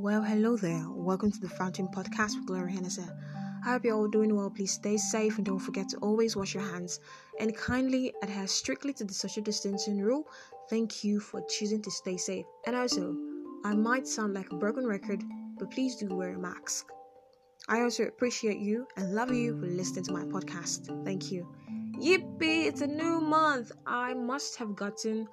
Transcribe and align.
Well, 0.00 0.22
hello 0.22 0.56
there. 0.56 0.86
Welcome 0.88 1.32
to 1.32 1.40
the 1.40 1.48
Fountain 1.48 1.88
Podcast 1.88 2.36
with 2.36 2.46
Gloria 2.46 2.72
Hennessy. 2.72 3.02
I 3.66 3.72
hope 3.72 3.84
you're 3.84 3.96
all 3.96 4.06
doing 4.06 4.32
well. 4.36 4.48
Please 4.48 4.70
stay 4.70 4.96
safe 4.96 5.38
and 5.38 5.44
don't 5.44 5.58
forget 5.58 5.88
to 5.88 5.96
always 5.96 6.36
wash 6.36 6.54
your 6.54 6.62
hands 6.62 7.00
and 7.40 7.56
kindly 7.56 8.14
adhere 8.22 8.46
strictly 8.46 8.92
to 8.92 9.04
the 9.04 9.12
social 9.12 9.42
distancing 9.42 10.00
rule. 10.00 10.28
Thank 10.70 11.02
you 11.02 11.18
for 11.18 11.42
choosing 11.50 11.82
to 11.82 11.90
stay 11.90 12.16
safe. 12.16 12.46
And 12.64 12.76
also, 12.76 13.16
I 13.64 13.74
might 13.74 14.06
sound 14.06 14.34
like 14.34 14.52
a 14.52 14.54
broken 14.54 14.86
record, 14.86 15.20
but 15.58 15.72
please 15.72 15.96
do 15.96 16.06
wear 16.14 16.36
a 16.36 16.38
mask. 16.38 16.86
I 17.68 17.80
also 17.80 18.04
appreciate 18.04 18.60
you 18.60 18.86
and 18.96 19.16
love 19.16 19.32
you 19.32 19.58
for 19.58 19.66
listening 19.66 20.04
to 20.04 20.12
my 20.12 20.22
podcast. 20.22 21.04
Thank 21.04 21.32
you. 21.32 21.44
Yippee! 21.98 22.66
It's 22.66 22.82
a 22.82 22.86
new 22.86 23.20
month. 23.20 23.72
I 23.84 24.14
must 24.14 24.54
have 24.58 24.76
gotten 24.76 25.26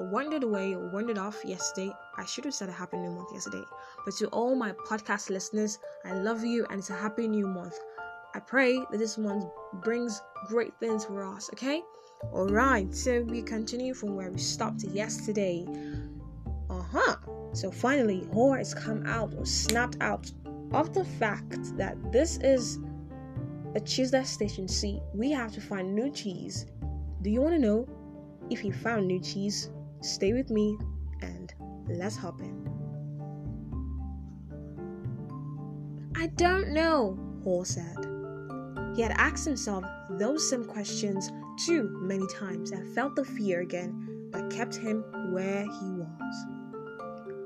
wandered 0.00 0.42
away 0.42 0.74
or 0.74 0.88
wandered 0.90 1.18
off 1.18 1.44
yesterday. 1.44 1.92
I 2.16 2.24
should 2.24 2.44
have 2.44 2.54
said 2.54 2.68
a 2.68 2.72
happy 2.72 2.96
new 2.96 3.10
month 3.10 3.32
yesterday. 3.32 3.64
But 4.04 4.14
to 4.16 4.26
all 4.28 4.54
my 4.54 4.72
podcast 4.72 5.30
listeners, 5.30 5.78
I 6.04 6.14
love 6.14 6.44
you 6.44 6.66
and 6.70 6.78
it's 6.78 6.90
a 6.90 6.96
happy 6.96 7.28
new 7.28 7.46
month. 7.46 7.78
I 8.34 8.40
pray 8.40 8.78
that 8.90 8.98
this 8.98 9.16
month 9.16 9.46
brings 9.82 10.20
great 10.48 10.74
things 10.78 11.04
for 11.04 11.24
us, 11.24 11.48
okay? 11.52 11.82
Alright, 12.24 12.94
so 12.94 13.22
we 13.22 13.42
continue 13.42 13.94
from 13.94 14.14
where 14.14 14.30
we 14.30 14.38
stopped 14.38 14.84
yesterday. 14.84 15.66
Uh 16.68 16.82
huh. 16.82 17.16
So 17.52 17.70
finally, 17.70 18.28
horror 18.32 18.58
has 18.58 18.74
come 18.74 19.06
out 19.06 19.32
or 19.36 19.46
snapped 19.46 19.96
out 20.00 20.30
of 20.72 20.92
the 20.92 21.04
fact 21.04 21.76
that 21.76 21.96
this 22.12 22.38
is 22.38 22.78
a 23.74 23.80
cheese 23.80 24.10
that 24.10 24.26
station 24.26 24.68
C. 24.68 25.00
We 25.14 25.30
have 25.30 25.52
to 25.52 25.60
find 25.60 25.94
new 25.94 26.10
cheese. 26.10 26.66
Do 27.22 27.30
you 27.30 27.40
want 27.40 27.54
to 27.54 27.58
know 27.58 27.88
if 28.50 28.60
he 28.60 28.70
found 28.70 29.06
new 29.06 29.20
cheese? 29.20 29.70
Stay 30.02 30.32
with 30.32 30.50
me 30.50 30.78
and 31.22 31.52
let's 31.88 32.16
hop 32.16 32.40
in. 32.40 32.66
I 36.16 36.28
don't 36.28 36.70
know, 36.70 37.18
Haw 37.44 37.64
said. 37.64 38.06
He 38.94 39.02
had 39.02 39.12
asked 39.12 39.44
himself 39.44 39.84
those 40.10 40.48
same 40.48 40.64
questions 40.64 41.30
too 41.66 41.88
many 42.00 42.26
times 42.28 42.70
and 42.70 42.94
felt 42.94 43.16
the 43.16 43.24
fear 43.24 43.60
again 43.60 44.30
that 44.32 44.50
kept 44.50 44.76
him 44.76 45.04
where 45.32 45.62
he 45.62 45.90
was. 45.90 46.46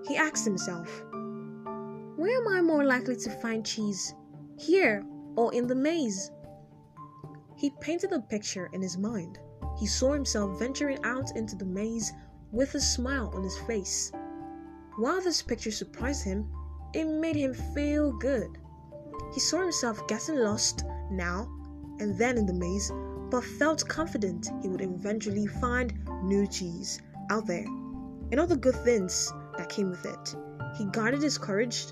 He 0.07 0.17
asked 0.17 0.45
himself, 0.45 1.05
Where 2.17 2.41
am 2.41 2.49
I 2.49 2.63
more 2.63 2.85
likely 2.85 3.17
to 3.17 3.31
find 3.31 3.67
cheese? 3.67 4.15
Here 4.59 5.05
or 5.37 5.53
in 5.55 5.67
the 5.67 5.75
maze? 5.75 6.31
He 7.57 7.71
painted 7.81 8.13
a 8.13 8.21
picture 8.21 8.69
in 8.73 8.81
his 8.81 8.97
mind. 8.97 9.39
He 9.79 9.87
saw 9.87 10.13
himself 10.13 10.59
venturing 10.59 10.99
out 11.05 11.37
into 11.37 11.57
the 11.57 11.67
maze 11.67 12.13
with 12.53 12.75
a 12.75 12.81
smile 12.81 13.31
on 13.35 13.43
his 13.43 13.59
face. 13.59 14.13
While 14.97 15.21
this 15.21 15.43
picture 15.43 15.71
surprised 15.71 16.25
him, 16.25 16.49
it 16.93 17.05
made 17.05 17.37
him 17.37 17.55
feel 17.55 18.13
good. 18.13 18.59
He 19.33 19.41
saw 19.41 19.61
himself 19.61 20.07
getting 20.09 20.37
lost 20.37 20.85
now 21.11 21.49
and 22.01 22.17
then 22.19 22.37
in 22.37 22.47
the 22.47 22.53
maze, 22.53 22.91
but 23.31 23.45
felt 23.45 23.89
confident 23.89 24.51
he 24.63 24.69
would 24.69 24.81
eventually 24.81 25.47
find 25.47 25.95
new 26.25 26.47
cheese 26.47 27.01
out 27.31 27.47
there 27.47 27.67
and 28.31 28.41
all 28.41 28.47
the 28.47 28.57
good 28.57 28.75
things 28.77 29.33
that 29.57 29.69
came 29.69 29.91
with 29.91 30.05
it. 30.05 30.35
He 30.77 30.85
guarded 30.87 31.23
his 31.23 31.39
courage, 31.39 31.87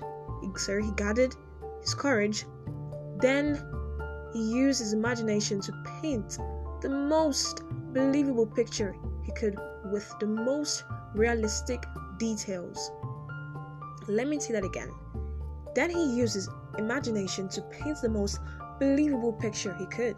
sorry, 0.57 0.83
he 0.83 0.91
guarded 0.91 1.35
his 1.81 1.93
courage. 1.93 2.45
Then 3.19 3.61
he 4.33 4.39
used 4.39 4.79
his 4.79 4.93
imagination 4.93 5.61
to 5.61 5.83
paint 6.01 6.37
the 6.81 6.89
most 6.89 7.63
believable 7.93 8.45
picture 8.45 8.95
he 9.23 9.31
could 9.33 9.57
with 9.91 10.13
the 10.19 10.27
most 10.27 10.83
realistic 11.13 11.83
details. 12.17 12.91
Let 14.07 14.27
me 14.27 14.39
say 14.39 14.53
that 14.53 14.63
again. 14.63 14.91
Then 15.75 15.89
he 15.89 16.15
uses 16.15 16.49
imagination 16.77 17.49
to 17.49 17.61
paint 17.63 18.01
the 18.01 18.09
most 18.09 18.39
believable 18.79 19.33
picture 19.33 19.73
he 19.75 19.85
could, 19.87 20.17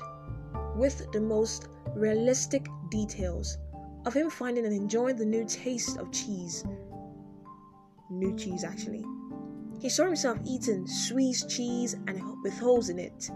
with 0.76 1.12
the 1.12 1.22
most 1.22 1.68
realistic 1.96 2.68
details 2.90 3.58
of 4.06 4.14
him 4.14 4.30
finding 4.30 4.66
and 4.66 4.74
enjoying 4.74 5.16
the 5.16 5.26
new 5.26 5.46
taste 5.46 5.98
of 5.98 6.12
cheese. 6.12 6.64
New 8.10 8.36
cheese, 8.36 8.64
actually. 8.64 9.06
He 9.80 9.90
saw 9.90 10.06
himself 10.06 10.38
eating 10.46 10.86
Swiss 10.88 11.46
cheese 11.46 11.96
and 12.08 12.22
with 12.44 12.58
holes 12.60 12.90
in 12.90 13.00
it, 13.00 13.30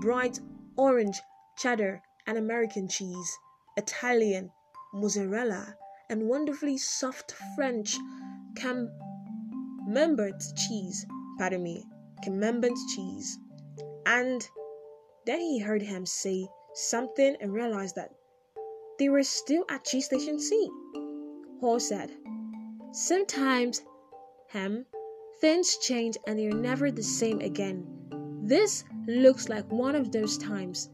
bright 0.00 0.40
orange 0.76 1.20
cheddar 1.56 2.02
and 2.26 2.36
American 2.36 2.88
cheese, 2.88 3.38
Italian 3.76 4.50
mozzarella, 4.96 5.76
and 6.08 6.26
wonderfully 6.28 6.78
soft 6.78 7.34
French 7.54 7.96
camembert 8.56 10.42
cheese. 10.56 11.06
Pardon 11.38 11.62
me, 11.62 11.84
camembert 12.22 12.72
cheese. 12.94 13.38
And 14.06 14.48
then 15.26 15.40
he 15.40 15.58
heard 15.58 15.82
him 15.82 16.06
say 16.06 16.48
something 16.74 17.36
and 17.40 17.52
realized 17.52 17.96
that 17.96 18.12
they 18.98 19.10
were 19.10 19.22
still 19.22 19.64
at 19.68 19.84
Cheese 19.84 20.06
Station 20.06 20.40
C. 20.40 20.70
Haw 21.60 21.78
said, 21.78 22.10
Sometimes, 22.92 23.82
Hem, 24.48 24.86
things 25.40 25.76
change 25.78 26.16
and 26.26 26.38
they're 26.38 26.52
never 26.52 26.90
the 26.90 27.02
same 27.02 27.40
again. 27.40 27.86
This 28.44 28.84
looks 29.06 29.50
like 29.50 29.70
one 29.70 29.94
of 29.94 30.12
those 30.12 30.38
times. 30.38 30.88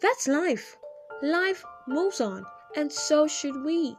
That's 0.00 0.28
life. 0.28 0.76
Life 1.22 1.64
moves 1.88 2.20
on 2.20 2.44
and 2.78 2.92
so 2.92 3.26
should 3.26 3.64
we. 3.64 3.96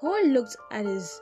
Haw 0.00 0.22
looked 0.28 0.56
at 0.70 0.86
his 0.86 1.20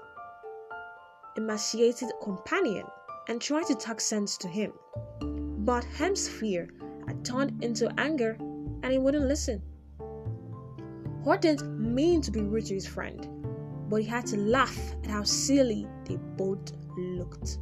emaciated 1.37 2.13
companion 2.23 2.87
and 3.29 3.41
tried 3.41 3.67
to 3.67 3.75
talk 3.75 4.01
sense 4.01 4.37
to 4.39 4.47
him. 4.47 4.73
But 5.65 5.83
Hem's 5.83 6.29
fear 6.29 6.69
had 7.09 7.25
turned 7.25 7.65
into 7.65 7.93
anger 7.99 8.37
and 8.85 8.93
he 8.93 8.99
wouldn't 8.99 9.27
listen. 9.27 9.61
Haw 11.25 11.37
didn't 11.37 11.77
mean 11.77 12.21
to 12.21 12.31
be 12.31 12.43
rude 12.43 12.67
to 12.67 12.75
his 12.75 12.87
friend, 12.87 13.27
but 13.91 13.97
he 13.97 14.07
had 14.07 14.27
to 14.27 14.37
laugh 14.37 14.79
at 15.03 15.11
how 15.11 15.25
silly 15.25 15.89
they 16.05 16.19
both 16.37 16.71
looked. 16.97 17.59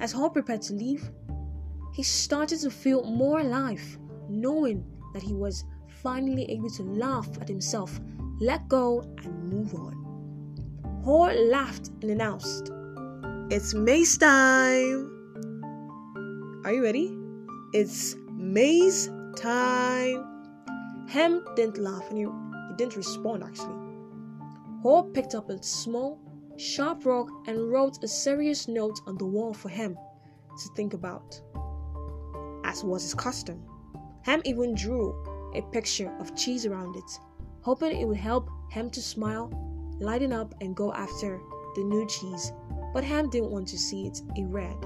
As 0.00 0.12
Haw 0.12 0.28
prepared 0.28 0.60
to 0.62 0.74
leave, 0.74 1.08
he 1.94 2.02
started 2.02 2.60
to 2.60 2.70
feel 2.70 3.04
more 3.04 3.40
alive, 3.40 3.98
knowing 4.28 4.84
that 5.14 5.22
he 5.22 5.32
was 5.32 5.64
finally 6.02 6.44
able 6.50 6.70
to 6.70 6.82
laugh 6.82 7.28
at 7.40 7.48
himself, 7.48 8.00
let 8.40 8.68
go, 8.68 9.02
and 9.24 9.52
move 9.52 9.74
on. 9.74 9.94
Haw 11.04 11.30
laughed 11.32 11.88
and 12.02 12.10
announced, 12.10 12.70
It's 13.50 13.74
maze 13.74 14.16
time! 14.18 15.10
Are 16.64 16.72
you 16.72 16.82
ready? 16.82 17.16
It's 17.72 18.16
maze 18.30 19.10
time! 19.36 20.24
Hem 21.08 21.44
didn't 21.56 21.78
laugh 21.78 22.04
and 22.10 22.18
he, 22.18 22.26
didn't 22.76 22.96
respond 22.96 23.42
actually. 23.42 23.74
Haw 24.82 25.02
picked 25.02 25.34
up 25.34 25.50
a 25.50 25.60
small, 25.62 26.20
sharp 26.56 27.04
rock 27.06 27.28
and 27.46 27.70
wrote 27.70 28.02
a 28.04 28.08
serious 28.08 28.68
note 28.68 29.00
on 29.06 29.16
the 29.18 29.24
wall 29.24 29.52
for 29.52 29.68
him 29.68 29.94
to 29.94 30.68
think 30.76 30.94
about, 30.94 31.40
as 32.64 32.84
was 32.84 33.02
his 33.02 33.14
custom. 33.14 33.60
Ham 34.22 34.42
even 34.44 34.74
drew 34.74 35.14
a 35.54 35.62
picture 35.72 36.12
of 36.20 36.36
cheese 36.36 36.66
around 36.66 36.96
it, 36.96 37.18
hoping 37.62 37.96
it 37.96 38.06
would 38.06 38.16
help 38.16 38.48
Hem 38.70 38.90
to 38.90 39.02
smile, 39.02 39.50
lighten 40.00 40.32
up, 40.32 40.54
and 40.60 40.76
go 40.76 40.92
after 40.92 41.40
the 41.74 41.84
new 41.84 42.06
cheese. 42.06 42.52
But 42.92 43.04
Hem 43.04 43.30
didn't 43.30 43.50
want 43.50 43.68
to 43.68 43.78
see 43.78 44.06
it 44.06 44.20
in 44.36 44.50
red. 44.50 44.76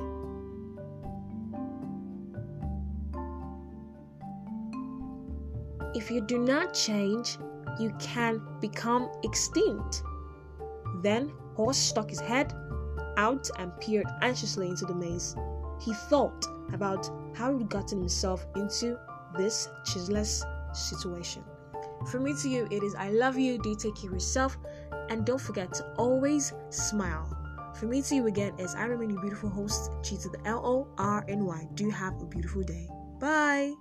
If 5.95 6.11
you 6.11 6.21
do 6.23 6.39
not 6.39 6.73
change, 6.73 7.39
you 7.79 7.95
can 7.99 8.41
become 8.61 9.11
extinct. 9.25 10.03
Then 11.03 11.33
Horse 11.55 11.77
stuck 11.77 12.09
his 12.09 12.21
head 12.21 12.55
out 13.17 13.51
and 13.59 13.79
peered 13.81 14.07
anxiously 14.23 14.69
into 14.69 14.87
the 14.87 14.95
maze. 14.95 15.37
He 15.81 15.93
thought 15.95 16.47
about 16.73 17.11
how 17.35 17.57
he'd 17.57 17.69
gotten 17.69 17.99
himself 17.99 18.47
into 18.57 18.99
this 19.37 19.69
cheeseless 19.85 20.45
situation. 20.73 21.45
From 22.11 22.25
me 22.25 22.35
to 22.43 22.49
you, 22.49 22.67
it 22.71 22.83
is 22.83 22.95
I 22.95 23.11
love 23.11 23.39
you, 23.39 23.59
do 23.59 23.75
take 23.77 23.97
care 23.97 24.11
of 24.11 24.15
yourself, 24.15 24.57
and 25.09 25.25
don't 25.25 25.41
forget 25.41 25.73
to 25.75 25.95
always 25.95 26.53
smile. 26.71 27.39
From 27.79 27.91
me 27.91 28.03
to 28.03 28.15
you 28.15 28.27
again 28.27 28.53
is 28.59 28.75
I 28.75 28.85
remain 28.85 29.11
your 29.11 29.21
beautiful 29.21 29.49
host, 29.49 29.91
Cheetah 30.03 30.29
the 30.29 30.41
L 30.45 30.61
O 30.65 30.89
R 30.99 31.25
N 31.29 31.45
Y. 31.45 31.69
Do 31.75 31.91
have 31.91 32.21
a 32.21 32.27
beautiful 32.27 32.63
day. 32.63 32.89
Bye. 33.19 33.73